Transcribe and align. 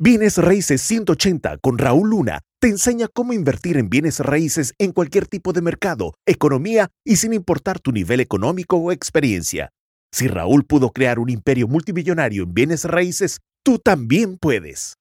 Bienes 0.00 0.38
Raíces 0.38 0.80
180 0.82 1.58
con 1.58 1.76
Raúl 1.76 2.10
Luna 2.10 2.42
te 2.60 2.68
enseña 2.68 3.08
cómo 3.12 3.32
invertir 3.32 3.76
en 3.76 3.90
bienes 3.90 4.20
raíces 4.20 4.72
en 4.78 4.92
cualquier 4.92 5.26
tipo 5.26 5.52
de 5.52 5.60
mercado, 5.60 6.14
economía 6.24 6.88
y 7.04 7.16
sin 7.16 7.32
importar 7.32 7.80
tu 7.80 7.90
nivel 7.90 8.20
económico 8.20 8.76
o 8.76 8.92
experiencia. 8.92 9.70
Si 10.12 10.28
Raúl 10.28 10.64
pudo 10.64 10.90
crear 10.90 11.18
un 11.18 11.30
imperio 11.30 11.66
multimillonario 11.66 12.44
en 12.44 12.54
bienes 12.54 12.84
raíces, 12.84 13.40
tú 13.64 13.80
también 13.80 14.38
puedes. 14.38 14.94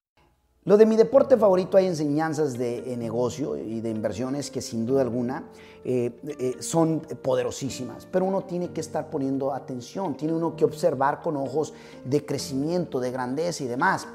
Lo 0.63 0.77
de 0.77 0.87
mi 0.87 0.95
deporte 0.95 1.37
favorito 1.37 1.77
hay 1.77 1.85
enseñanzas 1.85 2.57
de 2.57 2.91
eh, 2.91 2.97
negocio 2.97 3.55
y 3.55 3.81
de 3.81 3.91
inversiones 3.91 4.49
que 4.49 4.63
sin 4.63 4.87
duda 4.87 5.03
alguna 5.03 5.43
eh, 5.85 6.11
eh, 6.27 6.55
son 6.59 7.01
poderosísimas, 7.21 8.07
pero 8.07 8.25
uno 8.25 8.45
tiene 8.45 8.71
que 8.71 8.81
estar 8.81 9.11
poniendo 9.11 9.53
atención, 9.53 10.17
tiene 10.17 10.33
uno 10.33 10.55
que 10.55 10.65
observar 10.65 11.21
con 11.21 11.37
ojos 11.37 11.75
de 12.03 12.25
crecimiento, 12.25 12.99
de 12.99 13.11
grandeza 13.11 13.63
y 13.63 13.67
demás. 13.67 14.07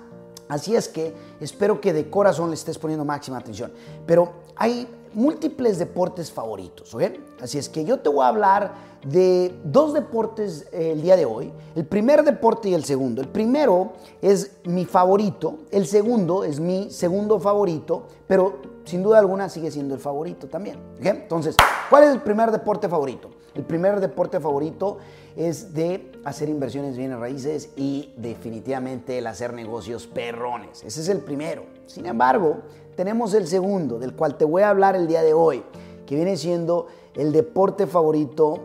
Así 0.52 0.76
es 0.76 0.86
que 0.86 1.14
espero 1.40 1.80
que 1.80 1.94
de 1.94 2.10
corazón 2.10 2.50
le 2.50 2.56
estés 2.56 2.76
poniendo 2.76 3.06
máxima 3.06 3.38
atención. 3.38 3.72
Pero 4.04 4.32
hay 4.54 4.86
múltiples 5.14 5.78
deportes 5.78 6.30
favoritos, 6.30 6.94
¿ok? 6.94 7.04
Así 7.40 7.56
es 7.56 7.70
que 7.70 7.86
yo 7.86 8.00
te 8.00 8.10
voy 8.10 8.22
a 8.22 8.28
hablar 8.28 8.74
de 9.02 9.54
dos 9.64 9.94
deportes 9.94 10.66
eh, 10.70 10.92
el 10.92 11.00
día 11.00 11.16
de 11.16 11.24
hoy. 11.24 11.50
El 11.74 11.86
primer 11.86 12.22
deporte 12.22 12.68
y 12.68 12.74
el 12.74 12.84
segundo. 12.84 13.22
El 13.22 13.28
primero 13.28 13.94
es 14.20 14.58
mi 14.64 14.84
favorito, 14.84 15.60
el 15.70 15.86
segundo 15.86 16.44
es 16.44 16.60
mi 16.60 16.90
segundo 16.90 17.40
favorito, 17.40 18.02
pero 18.26 18.58
sin 18.84 19.02
duda 19.02 19.20
alguna 19.20 19.48
sigue 19.48 19.70
siendo 19.70 19.94
el 19.94 20.00
favorito 20.00 20.48
también. 20.48 20.78
Entonces, 21.00 21.56
¿cuál 21.88 22.04
es 22.04 22.10
el 22.10 22.20
primer 22.20 22.50
deporte 22.50 22.90
favorito? 22.90 23.30
El 23.54 23.64
primer 23.64 24.00
deporte 24.00 24.40
favorito 24.40 24.98
es 25.36 25.74
de 25.74 26.10
hacer 26.24 26.48
inversiones 26.48 26.96
bienes 26.96 27.18
raíces 27.18 27.70
y 27.76 28.12
definitivamente 28.16 29.18
el 29.18 29.26
hacer 29.26 29.52
negocios 29.52 30.06
perrones. 30.06 30.82
Ese 30.84 31.02
es 31.02 31.08
el 31.08 31.18
primero. 31.18 31.64
Sin 31.86 32.06
embargo, 32.06 32.62
tenemos 32.96 33.34
el 33.34 33.46
segundo, 33.46 33.98
del 33.98 34.14
cual 34.14 34.36
te 34.36 34.44
voy 34.44 34.62
a 34.62 34.70
hablar 34.70 34.96
el 34.96 35.06
día 35.06 35.22
de 35.22 35.34
hoy, 35.34 35.62
que 36.06 36.14
viene 36.14 36.36
siendo 36.36 36.86
el 37.14 37.32
deporte 37.32 37.86
favorito. 37.86 38.60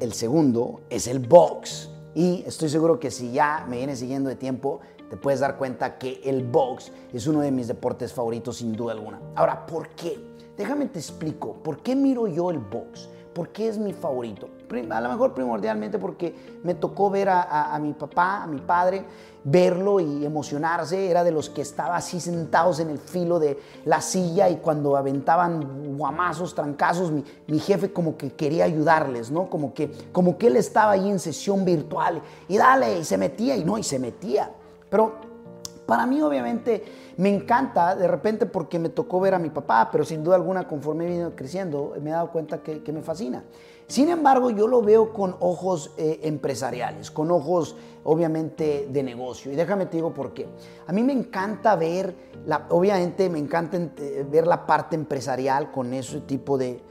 El 0.00 0.12
segundo 0.12 0.80
es 0.90 1.06
el 1.06 1.20
box. 1.20 1.90
Y 2.14 2.42
estoy 2.46 2.68
seguro 2.68 2.98
que 2.98 3.10
si 3.10 3.30
ya 3.30 3.66
me 3.68 3.76
vienes 3.76 4.00
siguiendo 4.00 4.28
de 4.28 4.36
tiempo, 4.36 4.80
te 5.10 5.16
puedes 5.16 5.40
dar 5.40 5.56
cuenta 5.56 5.98
que 5.98 6.20
el 6.24 6.42
box 6.42 6.90
es 7.12 7.26
uno 7.26 7.40
de 7.40 7.52
mis 7.52 7.68
deportes 7.68 8.12
favoritos 8.12 8.56
sin 8.56 8.72
duda 8.72 8.92
alguna. 8.92 9.20
Ahora, 9.36 9.66
¿por 9.66 9.90
qué? 9.90 10.18
Déjame 10.56 10.86
te 10.86 10.98
explico, 10.98 11.52
¿por 11.62 11.82
qué 11.82 11.94
miro 11.94 12.26
yo 12.26 12.50
el 12.50 12.58
box? 12.58 13.10
¿Por 13.36 13.50
qué 13.50 13.68
es 13.68 13.76
mi 13.76 13.92
favorito? 13.92 14.48
A 14.88 15.00
lo 15.02 15.10
mejor 15.10 15.34
primordialmente 15.34 15.98
porque 15.98 16.34
me 16.64 16.74
tocó 16.74 17.10
ver 17.10 17.28
a, 17.28 17.78
mi 17.82 17.92
papá, 17.92 18.44
a 18.44 18.46
mi 18.46 18.62
padre, 18.62 19.04
verlo 19.44 20.00
y 20.00 20.24
emocionarse. 20.24 21.10
Era 21.10 21.22
de 21.22 21.32
los 21.32 21.50
que 21.50 21.60
estaba 21.60 21.96
así 21.96 22.18
sentados 22.18 22.80
en 22.80 22.88
el 22.88 22.98
filo 22.98 23.38
de 23.38 23.60
la 23.84 24.00
silla 24.00 24.48
y 24.48 24.56
cuando 24.56 24.96
aventaban 24.96 25.98
guamazos, 25.98 26.54
trancazos, 26.54 27.12
mi, 27.12 27.22
mi, 27.46 27.58
jefe 27.58 27.92
como 27.92 28.16
que 28.16 28.32
quería 28.32 28.64
ayudarles, 28.64 29.30
¿no? 29.30 29.50
Como 29.50 29.74
que, 29.74 29.90
como 30.12 30.38
que 30.38 30.46
él 30.46 30.56
estaba 30.56 30.92
ahí 30.92 31.10
en 31.10 31.18
sesión 31.18 31.66
virtual 31.66 32.22
y 32.48 32.56
dale, 32.56 33.00
y 33.00 33.04
se 33.04 33.18
metía 33.18 33.54
y 33.54 33.64
no, 33.64 33.76
y 33.76 33.82
se 33.82 33.98
metía. 33.98 34.50
Pero 34.88 35.25
para 35.86 36.04
mí 36.04 36.20
obviamente 36.20 36.84
me 37.16 37.34
encanta 37.34 37.94
de 37.94 38.08
repente 38.08 38.44
porque 38.44 38.78
me 38.78 38.88
tocó 38.88 39.20
ver 39.20 39.34
a 39.34 39.38
mi 39.38 39.50
papá, 39.50 39.88
pero 39.90 40.04
sin 40.04 40.22
duda 40.22 40.34
alguna 40.34 40.66
conforme 40.66 41.04
he 41.06 41.08
venido 41.08 41.34
creciendo 41.34 41.94
me 42.02 42.10
he 42.10 42.12
dado 42.12 42.30
cuenta 42.30 42.58
que, 42.62 42.92
me 42.92 43.02
fascina. 43.02 43.44
Sin 43.86 44.08
embargo, 44.08 44.50
yo 44.50 44.66
lo 44.66 44.82
veo 44.82 45.12
con 45.12 45.36
ojos 45.38 45.92
eh, 45.96 46.20
empresariales, 46.24 47.12
con 47.12 47.30
ojos 47.30 47.76
obviamente 48.02 48.88
de 48.90 49.02
negocio. 49.04 49.52
Y 49.52 49.54
déjame 49.54 49.86
te 49.86 49.98
digo 49.98 50.12
por 50.12 50.34
qué. 50.34 50.48
A 50.88 50.92
mí 50.92 51.04
me 51.04 51.12
encanta 51.12 51.76
ver, 51.76 52.14
la, 52.46 52.66
obviamente 52.70 53.30
me 53.30 53.38
encanta 53.38 53.76
eh, 53.76 54.26
ver 54.28 54.46
la 54.48 54.66
parte 54.66 54.96
empresarial 54.96 55.70
con 55.70 55.94
ese 55.94 56.20
tipo 56.22 56.58
de, 56.58 56.82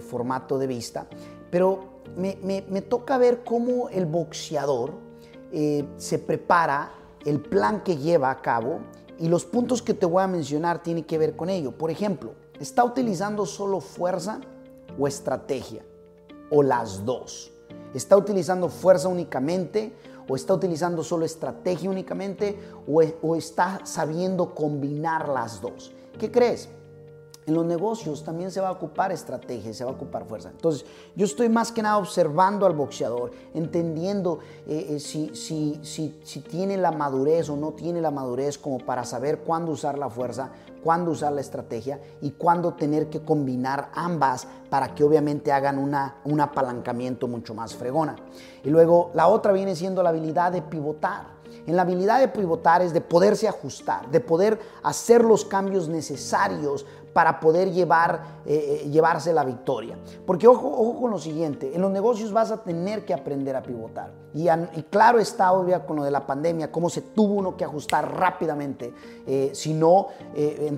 formato 0.00 0.58
de 0.58 0.66
vista, 0.66 1.06
pero 1.50 2.00
me, 2.16 2.82
toca 2.82 3.18
ver 3.18 3.44
cómo 3.44 3.90
el 3.90 4.06
boxeador 4.06 4.94
eh, 5.52 5.84
se 5.98 6.18
prepara 6.18 6.92
el 7.28 7.40
plan 7.40 7.82
que 7.82 7.96
lleva 7.96 8.30
a 8.30 8.40
cabo 8.40 8.80
y 9.18 9.28
los 9.28 9.44
puntos 9.44 9.82
que 9.82 9.92
te 9.92 10.06
voy 10.06 10.22
a 10.22 10.26
mencionar 10.26 10.82
tienen 10.82 11.04
que 11.04 11.18
ver 11.18 11.36
con 11.36 11.50
ello. 11.50 11.72
Por 11.72 11.90
ejemplo, 11.90 12.32
¿está 12.58 12.84
utilizando 12.84 13.44
solo 13.44 13.80
fuerza 13.80 14.40
o 14.98 15.06
estrategia? 15.06 15.84
¿O 16.50 16.62
las 16.62 17.04
dos? 17.04 17.52
¿Está 17.92 18.16
utilizando 18.16 18.68
fuerza 18.68 19.08
únicamente? 19.08 19.94
¿O 20.26 20.36
está 20.36 20.54
utilizando 20.54 21.02
solo 21.02 21.26
estrategia 21.26 21.90
únicamente? 21.90 22.58
¿O, 22.86 23.02
o 23.22 23.36
está 23.36 23.80
sabiendo 23.84 24.54
combinar 24.54 25.28
las 25.28 25.60
dos? 25.60 25.92
¿Qué 26.18 26.30
crees? 26.30 26.70
En 27.48 27.54
los 27.54 27.64
negocios 27.64 28.22
también 28.24 28.50
se 28.50 28.60
va 28.60 28.68
a 28.68 28.72
ocupar 28.72 29.10
estrategia, 29.10 29.72
se 29.72 29.82
va 29.82 29.90
a 29.90 29.94
ocupar 29.94 30.26
fuerza. 30.26 30.50
Entonces, 30.50 30.84
yo 31.16 31.24
estoy 31.24 31.48
más 31.48 31.72
que 31.72 31.80
nada 31.80 31.96
observando 31.96 32.66
al 32.66 32.74
boxeador, 32.74 33.30
entendiendo 33.54 34.40
eh, 34.66 34.88
eh, 34.90 35.00
si, 35.00 35.34
si, 35.34 35.80
si, 35.82 36.20
si, 36.22 36.40
tiene 36.40 36.76
la 36.76 36.92
madurez 36.92 37.48
o 37.48 37.56
no 37.56 37.72
tiene 37.72 38.02
la 38.02 38.10
madurez 38.10 38.58
como 38.58 38.76
para 38.76 39.02
saber 39.06 39.38
cuándo 39.38 39.72
usar 39.72 39.96
la 39.96 40.10
fuerza, 40.10 40.50
cuándo 40.88 41.10
usar 41.10 41.34
la 41.34 41.42
estrategia 41.42 42.00
y 42.22 42.30
cuándo 42.30 42.72
tener 42.72 43.10
que 43.10 43.20
combinar 43.20 43.90
ambas 43.92 44.48
para 44.70 44.94
que 44.94 45.04
obviamente 45.04 45.52
hagan 45.52 45.76
una, 45.76 46.16
un 46.24 46.40
apalancamiento 46.40 47.28
mucho 47.28 47.52
más 47.52 47.74
fregona. 47.74 48.16
Y 48.64 48.70
luego 48.70 49.10
la 49.12 49.28
otra 49.28 49.52
viene 49.52 49.76
siendo 49.76 50.02
la 50.02 50.08
habilidad 50.08 50.50
de 50.50 50.62
pivotar. 50.62 51.26
En 51.66 51.76
la 51.76 51.82
habilidad 51.82 52.20
de 52.20 52.28
pivotar 52.28 52.80
es 52.80 52.94
de 52.94 53.02
poderse 53.02 53.46
ajustar, 53.46 54.10
de 54.10 54.20
poder 54.20 54.58
hacer 54.82 55.22
los 55.22 55.44
cambios 55.44 55.88
necesarios 55.90 56.86
para 57.12 57.40
poder 57.40 57.72
llevar, 57.72 58.22
eh, 58.46 58.82
eh, 58.84 58.90
llevarse 58.90 59.32
la 59.32 59.44
victoria. 59.44 59.98
Porque 60.24 60.46
ojo, 60.46 60.68
ojo 60.68 61.00
con 61.00 61.10
lo 61.10 61.18
siguiente, 61.18 61.74
en 61.74 61.82
los 61.82 61.90
negocios 61.90 62.32
vas 62.32 62.50
a 62.50 62.62
tener 62.62 63.04
que 63.04 63.12
aprender 63.12 63.56
a 63.56 63.62
pivotar. 63.62 64.12
Y, 64.34 64.46
claro 64.84 65.18
está, 65.18 65.50
obvio, 65.52 65.84
con 65.84 65.96
lo 65.96 66.04
de 66.04 66.10
la 66.10 66.26
pandemia, 66.26 66.70
cómo 66.70 66.88
se 66.88 67.00
tuvo 67.00 67.34
uno 67.34 67.56
que 67.56 67.64
ajustar 67.64 68.14
rápidamente. 68.14 68.94
Eh, 69.26 69.50
si 69.52 69.74
no, 69.74 70.08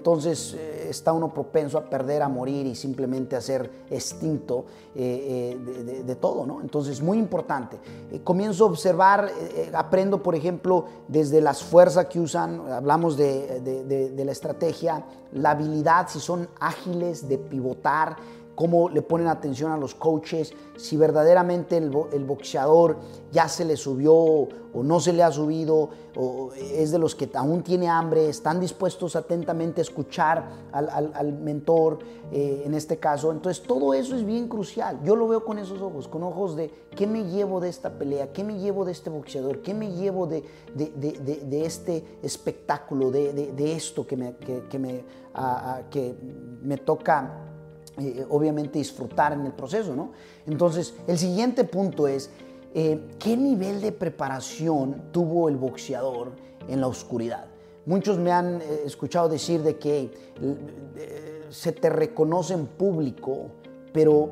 entonces 0.01 0.57
está 0.89 1.13
uno 1.13 1.33
propenso 1.33 1.77
a 1.77 1.83
perder, 1.83 2.23
a 2.23 2.29
morir 2.29 2.67
y 2.67 2.75
simplemente 2.75 3.37
a 3.37 3.41
ser 3.43 3.71
extinto 3.91 4.65
de, 4.95 6.17
todo, 6.19 6.47
¿no? 6.47 6.63
Entonces, 6.63 7.03
muy 7.03 7.19
importante. 7.19 7.79
comienzo 8.25 8.65
a 8.65 8.69
observar, 8.69 9.31
aprendo, 9.75 10.23
por 10.23 10.35
ejemplo, 10.35 10.87
desde 11.07 11.43
las 11.43 11.63
fuerzas 11.63 12.07
que 12.07 12.19
usan, 12.19 12.73
hablamos 12.73 13.19
de, 13.19 13.61
de 13.61 14.25
la 14.25 14.33
estrategia, 14.33 15.05
la 15.33 15.51
habilidad, 15.51 16.09
si 16.09 16.19
son 16.19 16.49
ágiles 16.59 17.29
de 17.29 17.37
pivotar, 17.37 18.17
cómo 18.61 18.91
le 18.91 19.01
ponen 19.01 19.27
atención 19.27 19.73
a 19.73 19.79
los 19.79 19.95
coaches, 19.95 20.53
si 20.77 20.99
verdaderamente 20.99 21.79
el, 21.79 21.89
boxeador 22.27 22.99
ya 23.33 23.49
se 23.49 23.65
le 23.65 23.75
subió 23.75 24.13
o 24.15 24.83
no 24.83 25.01
se 25.01 25.15
le 25.15 25.23
ha 25.23 25.33
subido, 25.33 25.89
o 26.15 26.51
es 26.55 26.91
de 26.91 26.99
los 26.99 27.15
que 27.15 27.31
aún 27.33 27.63
tiene 27.63 27.89
hambre, 27.89 28.29
están 28.29 28.61
dispuestos 28.61 29.17
atentamente 29.17 29.81
a 29.81 29.85
escuchar 29.85 30.51
al, 30.73 31.33
mentor, 31.33 32.01
eh, 32.31 32.65
en 32.67 32.75
este 32.75 32.99
caso. 32.99 33.33
Entonces 33.33 33.63
todo 33.63 33.95
eso 33.95 34.15
es 34.15 34.27
bien 34.27 34.47
crucial. 34.47 35.01
Yo 35.05 35.17
lo 35.17 35.27
veo 35.27 35.43
con 35.43 35.59
esos 35.59 35.81
ojos, 35.81 36.07
con 36.07 36.23
ojos 36.23 36.55
de 36.55 36.71
qué 36.95 37.07
me 37.07 37.25
llevo 37.25 37.61
de 37.61 37.71
esta 37.71 37.89
pelea, 37.89 38.31
qué 38.31 38.45
me 38.45 38.59
llevo 38.59 38.85
de 38.85 38.93
este 38.93 39.09
boxeador, 39.09 39.63
qué 39.63 39.73
me 39.73 39.91
llevo 39.91 40.27
de, 40.27 40.45
este 41.65 42.05
espectáculo, 42.23 43.11
de, 43.11 43.73
esto 43.75 44.07
que, 44.07 44.19
me, 44.19 44.37
que 44.37 46.15
me 46.63 46.77
toca 46.77 47.47
eh, 48.01 48.27
obviamente 48.29 48.79
disfrutar 48.79 49.33
en 49.33 49.45
el 49.47 49.53
proceso, 49.53 49.95
¿no? 49.95 50.13
Entonces, 50.47 50.95
el 51.07 51.19
siguiente 51.19 51.65
punto 51.65 52.09
es, 52.09 52.31
eh, 52.75 53.09
¿qué 53.19 53.37
nivel 53.37 53.81
de 53.81 53.93
preparación 53.93 55.11
tuvo 55.13 55.49
el 55.49 55.57
boxeador 55.57 56.33
en 56.69 56.81
la 56.81 56.87
oscuridad? 56.87 57.47
Muchos 57.87 58.19
me 58.19 58.33
han 58.33 58.61
eh, 58.61 58.83
escuchado 58.85 59.29
decir 59.29 59.63
de 59.63 59.79
que 59.79 60.31
se 61.51 61.73
te 61.73 61.91
reconoce 61.91 62.55
en 62.55 62.67
público, 62.67 63.49
pero 63.93 64.31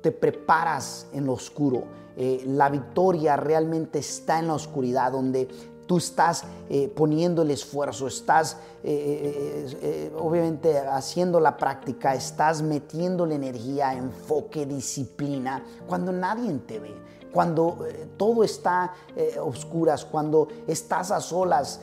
te 0.00 0.10
preparas 0.10 1.06
en 1.12 1.26
lo 1.26 1.34
oscuro. 1.34 1.84
la 2.16 2.68
victoria 2.70 3.36
realmente 3.36 3.98
está 3.98 4.38
en 4.38 4.48
la 4.48 4.54
oscuridad, 4.54 5.12
donde 5.12 5.46
tú 5.86 5.98
estás 5.98 6.44
eh, 6.68 6.92
poniendo 6.94 7.42
el 7.42 7.50
esfuerzo, 7.50 8.06
estás 8.06 8.56
eh, 8.84 9.66
eh, 9.82 10.12
obviamente 10.18 10.78
haciendo 10.78 11.40
la 11.40 11.56
práctica, 11.56 12.14
estás 12.14 12.62
metiendo 12.62 13.26
la 13.26 13.34
energía, 13.34 13.94
enfoque, 13.94 14.66
disciplina, 14.66 15.64
cuando 15.86 16.12
nadie 16.12 16.52
te 16.66 16.78
ve 16.78 16.94
cuando 17.32 17.86
eh, 17.88 18.06
todo 18.16 18.44
está 18.44 18.92
eh, 19.16 19.38
oscuras, 19.40 20.04
cuando 20.04 20.48
estás 20.66 21.10
a 21.10 21.20
solas, 21.20 21.80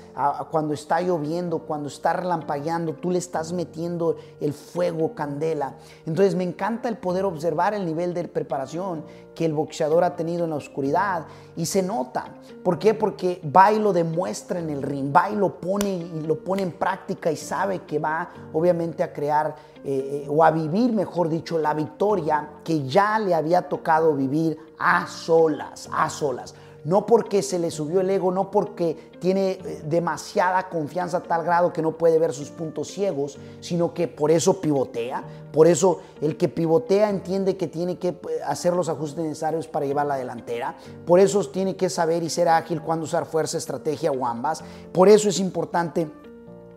cuando 0.52 0.74
está 0.74 1.02
lloviendo, 1.02 1.60
cuando 1.60 1.88
está 1.88 2.14
relampagueando, 2.14 2.94
tú 2.94 3.10
le 3.10 3.18
estás 3.18 3.52
metiendo 3.54 4.18
el 4.40 4.54
fuego, 4.54 5.16
candela. 5.16 5.76
Entonces 6.06 6.36
me 6.36 6.44
encanta 6.44 6.90
el 6.90 6.98
poder 6.98 7.26
observar 7.26 7.74
el 7.74 7.86
nivel 7.86 8.14
de 8.14 8.28
preparación 8.28 9.04
que 9.34 9.46
el 9.46 9.54
boxeador 9.54 10.04
ha 10.04 10.16
tenido 10.18 10.44
en 10.44 10.50
la 10.50 10.58
oscuridad 10.58 11.26
y 11.56 11.66
se 11.66 11.82
nota. 11.82 12.36
¿Por 12.64 12.78
qué? 12.78 12.94
Porque 12.94 13.42
y 13.42 13.80
demuestra 13.94 14.60
en 14.60 14.70
el 14.70 14.82
ring, 14.82 15.16
va 15.16 15.30
y 15.30 15.36
lo 15.36 15.60
pone 15.60 15.90
y 15.90 16.22
lo 16.22 16.40
pone 16.44 16.64
en 16.64 16.72
práctica 16.72 17.32
y 17.32 17.36
sabe 17.36 17.80
que 17.80 18.00
va 18.00 18.30
obviamente 18.54 19.04
a 19.04 19.14
crear 19.14 19.56
eh, 19.84 20.26
o 20.30 20.44
a 20.44 20.52
vivir, 20.52 20.92
mejor 20.92 21.30
dicho, 21.30 21.58
la 21.58 21.74
victoria 21.74 22.50
que 22.64 22.88
ya 22.88 23.20
le 23.20 23.34
había 23.34 23.62
tocado 23.64 24.14
vivir 24.14 24.58
a 24.78 25.08
solas, 25.08 25.90
a 25.92 26.10
solas. 26.10 26.54
No 26.84 27.06
porque 27.06 27.42
se 27.42 27.60
le 27.60 27.72
subió 27.72 28.02
el 28.02 28.10
ego, 28.10 28.32
no 28.32 28.52
porque 28.52 29.12
tiene 29.20 29.52
eh, 29.52 29.82
demasiada 29.86 30.70
confianza 30.70 31.18
a 31.18 31.24
tal 31.24 31.44
grado 31.44 31.74
que 31.74 31.82
no 31.82 31.98
puede 31.98 32.20
ver 32.20 32.34
sus 32.34 32.50
puntos 32.50 32.88
ciegos, 32.88 33.38
sino 33.60 33.94
que 33.94 34.08
por 34.08 34.32
eso 34.32 34.62
pivotea. 34.62 35.24
Por 35.52 35.68
eso 35.68 36.00
el 36.22 36.38
que 36.38 36.48
pivotea 36.48 37.10
entiende 37.10 37.58
que 37.58 37.68
tiene 37.68 37.98
que 37.98 38.10
eh, 38.10 38.18
hacer 38.46 38.74
los 38.74 38.90
ajustes 38.90 39.24
necesarios 39.24 39.68
para 39.68 39.86
llevar 39.86 40.06
la 40.06 40.16
delantera. 40.16 40.78
Por 41.06 41.20
eso 41.20 41.44
tiene 41.50 41.76
que 41.76 41.90
saber 41.90 42.24
y 42.24 42.30
ser 42.30 42.48
ágil 42.48 42.82
cuando 42.82 43.06
usar 43.06 43.26
fuerza, 43.26 43.58
estrategia 43.58 44.12
o 44.12 44.26
ambas. 44.26 44.64
Por 44.94 45.10
eso 45.10 45.30
es 45.30 45.40
importante 45.40 46.10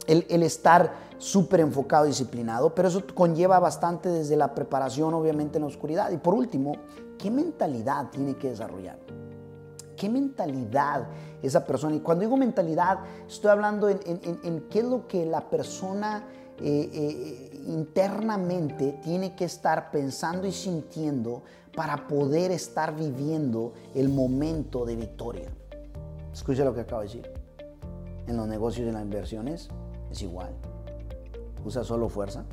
el, 0.06 0.43
estar 0.43 0.94
súper 1.19 1.60
enfocado, 1.60 2.06
disciplinado, 2.06 2.75
pero 2.75 2.88
eso 2.88 3.02
conlleva 3.14 3.58
bastante 3.60 4.08
desde 4.08 4.37
la 4.37 4.54
preparación, 4.54 5.14
obviamente, 5.14 5.58
en 5.58 5.62
la 5.62 5.69
oscuridad. 5.69 6.10
Y 6.10 6.16
por 6.16 6.34
último, 6.34 6.72
¿qué 7.19 7.31
mentalidad 7.31 8.10
tiene 8.10 8.37
que 8.37 8.50
desarrollar? 8.50 8.99
¿Qué 10.02 10.08
mentalidad 10.08 11.06
esa 11.44 11.64
persona? 11.64 11.94
Y 11.94 12.00
cuando 12.00 12.22
digo 12.22 12.37
mentalidad, 12.37 12.99
estoy 13.28 13.52
hablando 13.52 13.88
en, 13.88 14.66
qué 14.69 14.81
es 14.81 14.84
lo 14.84 15.06
que 15.06 15.25
la 15.25 15.49
persona 15.49 16.25
eh, 16.58 16.90
eh, 16.93 17.62
internamente 17.69 18.99
tiene 19.04 19.37
que 19.37 19.44
estar 19.44 19.93
pensando 19.93 20.49
y 20.49 20.50
sintiendo 20.50 21.44
para 21.76 22.08
poder 22.08 22.50
estar 22.50 22.96
viviendo 22.96 23.75
el 23.94 24.08
momento 24.08 24.84
de 24.84 24.96
victoria. 24.96 25.49
Escucha 26.32 26.64
lo 26.64 26.75
que 26.75 26.81
acabo 26.81 27.02
de 27.02 27.06
decir. 27.06 27.32
En 28.26 28.37
los 28.37 28.49
negocios 28.49 28.87
y 28.87 28.88
en 28.88 28.94
las 28.94 29.04
inversiones 29.04 29.69
es 30.10 30.20
igual. 30.20 30.52
¿Usas 31.64 31.87
solo 31.87 32.08
fuerza? 32.08 32.44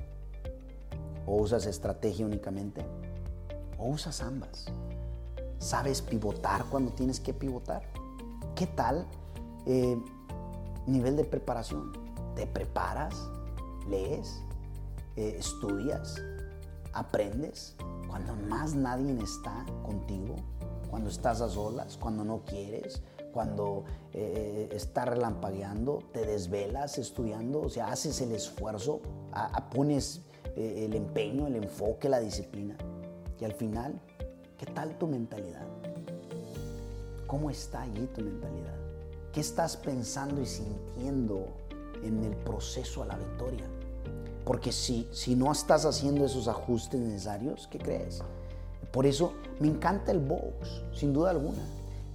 ¿O 1.26 1.38
usas 1.38 1.66
estrategia 1.66 2.28
únicamente? 2.28 2.86
¿O 3.80 3.88
usas 3.88 4.22
ambas? 4.22 4.68
¿Sabes 5.60 6.02
pivotar 6.02 6.66
cuando 6.66 6.92
tienes 6.92 7.20
que 7.20 7.34
pivotar? 7.34 7.84
¿Qué 8.56 8.66
tal 8.66 9.06
eh, 9.66 10.02
nivel 10.88 11.16
de 11.18 11.26
preparación? 11.26 11.92
¿Te 12.36 12.48
preparas? 12.48 13.14
¿Lees? 13.90 14.42
Eh, 15.16 15.36
¿Estudias? 15.38 16.16
¿Aprendes? 16.94 17.76
Cuando 18.08 18.36
más 18.36 18.74
nadie 18.74 19.16
está 19.22 19.66
contigo, 19.86 20.36
cuando 20.90 21.10
estás 21.10 21.42
a 21.42 21.50
solas, 21.50 21.98
cuando 21.98 22.24
no 22.24 22.44
quieres, 22.46 23.04
cuando 23.34 23.84
eh, 24.14 24.70
está 24.72 25.06
relampagueando, 25.06 26.00
te 26.14 26.26
desvelas 26.26 26.98
estudiando, 26.98 27.62
o 27.62 27.70
sea, 27.70 27.90
haces 27.90 28.22
el 28.22 28.32
esfuerzo, 28.32 29.02
pones 29.74 30.22
eh, 30.56 30.86
el 30.86 30.96
empeño, 30.96 31.48
el 31.48 31.56
enfoque, 31.56 32.10
la 32.10 32.20
disciplina. 32.20 32.76
Y 33.40 33.46
al 33.46 33.54
final, 33.54 34.02
¿qué 34.60 34.66
tal 34.66 34.98
tu 34.98 35.08
mentalidad? 35.08 35.66
¿Cómo 37.26 37.50
está 37.50 37.82
allí 37.82 38.08
tu 38.14 38.22
mentalidad? 38.22 38.76
¿Qué 39.32 39.40
estás 39.40 39.78
pensando 39.78 40.42
y 40.42 40.46
sintiendo 40.46 41.48
en 42.04 42.24
el 42.24 42.36
proceso 42.36 43.04
a 43.04 43.06
la 43.06 43.16
victoria? 43.16 43.66
Porque 44.44 44.72
si, 44.74 45.08
si 45.12 45.36
no 45.36 45.52
estás 45.52 45.86
haciendo 45.86 46.26
esos 46.26 46.48
ajustes 46.48 47.00
necesarios, 47.00 47.70
¿qué 47.72 47.78
crees? 47.78 48.22
Por 48.92 49.06
eso 49.06 49.34
me 49.60 49.68
encanta 49.68 50.12
el 50.12 50.20
box, 50.20 50.82
sin 50.94 51.14
duda 51.14 51.30
alguna. 51.30 51.64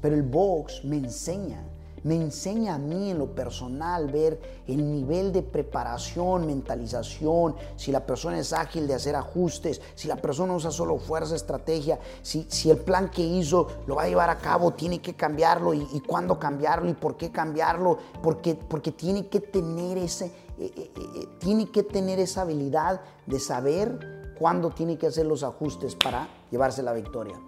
Pero 0.02 0.14
el 0.14 0.22
box 0.22 0.84
me 0.84 0.96
enseña, 0.98 1.62
me 2.04 2.16
enseña 2.16 2.74
a 2.74 2.78
mí 2.78 3.10
en 3.10 3.18
lo 3.18 3.34
personal 3.34 4.10
ver 4.10 4.38
el 4.66 4.92
nivel 4.92 5.32
de 5.32 5.42
preparación, 5.42 6.46
mentalización, 6.46 7.56
si 7.76 7.92
la 7.92 8.04
persona 8.04 8.38
es 8.38 8.52
ágil 8.52 8.86
de 8.86 8.94
hacer 8.94 9.16
ajustes, 9.16 9.80
si 9.94 10.06
la 10.06 10.16
persona 10.16 10.54
usa 10.54 10.70
solo 10.70 10.98
fuerza, 10.98 11.34
estrategia, 11.34 11.98
si, 12.22 12.46
si 12.48 12.70
el 12.70 12.76
plan 12.76 13.10
que 13.10 13.22
hizo 13.22 13.68
lo 13.86 13.96
va 13.96 14.02
a 14.02 14.08
llevar 14.08 14.28
a 14.28 14.38
cabo, 14.38 14.72
tiene 14.72 15.00
que 15.00 15.14
cambiarlo 15.14 15.72
y, 15.72 16.02
cuándo 16.06 16.38
cambiarlo 16.38 16.90
y 16.90 16.94
por 16.94 17.16
qué 17.16 17.30
cambiarlo, 17.30 17.98
porque, 18.22 18.54
porque 18.54 18.92
tiene 18.92 19.28
que 19.28 19.40
tener 19.40 19.96
ese, 19.96 20.26
eh, 20.26 20.32
eh, 20.76 20.90
eh, 20.96 21.28
tiene 21.38 21.70
que 21.70 21.82
tener 21.82 22.18
esa 22.18 22.42
habilidad 22.42 23.00
de 23.26 23.40
saber 23.40 24.34
cuándo 24.38 24.70
tiene 24.70 24.98
que 24.98 25.06
hacer 25.06 25.24
los 25.24 25.42
ajustes 25.42 25.94
para 25.94 26.28
llevarse 26.50 26.82
la 26.82 26.92
victoria. 26.92 27.40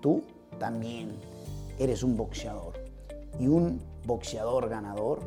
Tú 0.00 0.24
también 0.58 1.16
eres 1.78 2.02
un 2.02 2.16
boxeador. 2.16 2.80
Y 3.38 3.46
un 3.46 3.89
boxeador 4.04 4.68
ganador, 4.68 5.20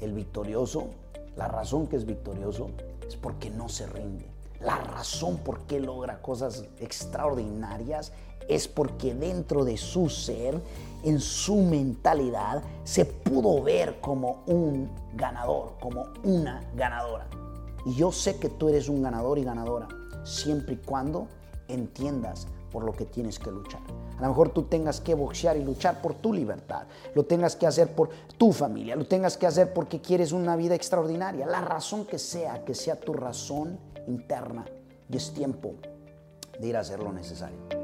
el 0.00 0.12
victorioso, 0.12 0.88
la 1.36 1.48
razón 1.48 1.86
que 1.86 1.96
es 1.96 2.06
victorioso 2.06 2.70
es 3.06 3.16
porque 3.16 3.50
no 3.50 3.68
se 3.68 3.86
rinde. 3.86 4.26
La 4.60 4.76
razón 4.76 5.38
por 5.38 5.60
qué 5.62 5.80
logra 5.80 6.20
cosas 6.20 6.64
extraordinarias 6.80 8.12
es 8.48 8.68
porque 8.68 9.14
dentro 9.14 9.64
de 9.64 9.76
su 9.76 10.08
ser, 10.08 10.60
en 11.02 11.20
su 11.20 11.56
mentalidad, 11.56 12.62
se 12.84 13.04
pudo 13.04 13.62
ver 13.62 14.00
como 14.00 14.42
un 14.46 14.90
ganador, 15.14 15.74
como 15.80 16.06
una 16.24 16.62
ganadora. 16.74 17.26
Y 17.86 17.94
yo 17.94 18.12
sé 18.12 18.36
que 18.36 18.48
tú 18.48 18.68
eres 18.68 18.88
un 18.88 19.02
ganador 19.02 19.38
y 19.38 19.44
ganadora, 19.44 19.88
siempre 20.24 20.74
y 20.74 20.78
cuando 20.78 21.28
entiendas 21.68 22.46
por 22.70 22.84
lo 22.84 22.92
que 22.92 23.06
tienes 23.06 23.38
que 23.38 23.50
luchar. 23.50 23.80
A 24.20 24.24
lo 24.24 24.28
mejor 24.28 24.50
tú 24.50 24.64
tengas 24.64 25.00
que 25.00 25.14
boxear 25.14 25.56
y 25.56 25.64
luchar 25.64 26.02
por 26.02 26.14
tu 26.14 26.32
libertad, 26.32 26.82
lo 27.14 27.24
tengas 27.24 27.56
que 27.56 27.66
hacer 27.66 27.94
por 27.94 28.10
tu 28.36 28.52
familia, 28.52 28.94
lo 28.94 29.06
tengas 29.06 29.38
que 29.38 29.46
hacer 29.46 29.72
porque 29.72 30.02
quieres 30.02 30.32
una 30.32 30.56
vida 30.56 30.74
extraordinaria. 30.74 31.46
La 31.46 31.62
razón 31.62 32.04
que 32.04 32.18
sea, 32.18 32.62
que 32.64 32.74
sea 32.74 32.96
tu 32.96 33.14
razón 33.14 33.78
interna 34.06 34.66
y 35.08 35.16
es 35.16 35.32
tiempo 35.32 35.72
de 36.58 36.68
ir 36.68 36.76
a 36.76 36.80
hacer 36.80 37.00
lo 37.00 37.12
necesario. 37.12 37.79